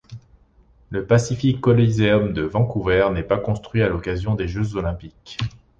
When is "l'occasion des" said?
3.87-4.47